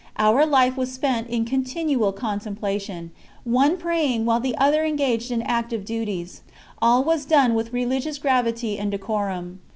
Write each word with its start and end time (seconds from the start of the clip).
Our 0.17 0.47
life 0.47 0.77
was 0.77 0.89
to 0.89 0.95
be 0.95 0.95
spent 0.95 1.27
in 1.27 1.45
continual 1.45 2.11
contemplation, 2.11 3.11
one 3.43 3.77
praying 3.77 4.25
while 4.25 4.39
the 4.39 4.57
other 4.57 4.83
engaged 4.83 5.29
in 5.29 5.43
active 5.43 5.85
duties. 5.85 6.41
All 6.81 7.03
was 7.03 7.23
done 7.23 7.53
with 7.53 7.71
religious 7.71 8.17
gravity 8.17 8.79
and 8.79 8.89
decorum. 8.89 9.59